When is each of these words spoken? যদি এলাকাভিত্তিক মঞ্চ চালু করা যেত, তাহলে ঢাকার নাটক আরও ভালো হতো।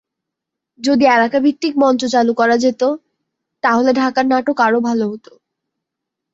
যদি 0.79 1.05
এলাকাভিত্তিক 1.07 1.73
মঞ্চ 1.77 2.01
চালু 2.05 2.33
করা 2.33 2.55
যেত, 2.57 2.81
তাহলে 3.63 3.89
ঢাকার 3.93 4.25
নাটক 4.27 4.57
আরও 4.61 4.79
ভালো 4.87 5.05
হতো। 5.11 5.31